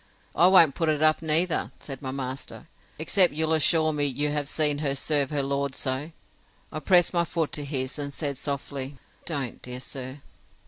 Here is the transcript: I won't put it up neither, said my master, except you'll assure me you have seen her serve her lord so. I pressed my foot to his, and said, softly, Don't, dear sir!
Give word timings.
I 0.35 0.47
won't 0.47 0.73
put 0.73 0.89
it 0.89 1.03
up 1.03 1.21
neither, 1.21 1.71
said 1.77 2.01
my 2.01 2.09
master, 2.09 2.67
except 2.97 3.33
you'll 3.33 3.53
assure 3.53 3.93
me 3.93 4.05
you 4.05 4.29
have 4.31 4.49
seen 4.49 4.79
her 4.79 4.95
serve 4.95 5.29
her 5.29 5.43
lord 5.43 5.75
so. 5.75 6.11
I 6.71 6.79
pressed 6.79 7.13
my 7.13 7.23
foot 7.23 7.51
to 7.51 7.63
his, 7.63 7.99
and 7.99 8.11
said, 8.11 8.39
softly, 8.39 8.95
Don't, 9.25 9.61
dear 9.61 9.79
sir! 9.79 10.21